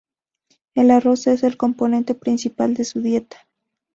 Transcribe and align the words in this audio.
El 0.73 0.89
arroz 0.89 1.27
es 1.27 1.43
el 1.43 1.57
componente 1.57 2.15
principal 2.15 2.73
de 2.73 2.85
su 2.85 3.03
dieta. 3.03 3.37